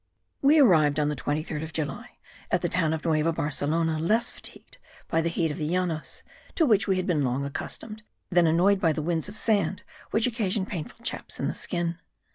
We 0.41 0.57
arrived, 0.57 0.99
on 0.99 1.09
the 1.09 1.15
23rd 1.15 1.61
of 1.61 1.73
July, 1.73 2.17
at 2.49 2.63
the 2.63 2.69
town 2.69 2.91
of 2.91 3.05
Nueva 3.05 3.31
Barcelona, 3.31 3.99
less 3.99 4.31
fatigued 4.31 4.79
by 5.07 5.21
the 5.21 5.29
heat 5.29 5.51
of 5.51 5.59
the 5.59 5.67
Llanos, 5.69 6.23
to 6.55 6.65
which 6.65 6.87
we 6.87 6.95
had 6.97 7.05
been 7.05 7.23
long 7.23 7.45
accustomed, 7.45 8.01
than 8.31 8.47
annoyed 8.47 8.79
by 8.79 8.93
the 8.93 9.03
winds 9.03 9.29
of 9.29 9.37
sand 9.37 9.83
which 10.09 10.25
occasion 10.25 10.65
painful 10.65 11.05
chaps 11.05 11.39
in 11.39 11.47
the 11.47 11.53
skin. 11.53 11.99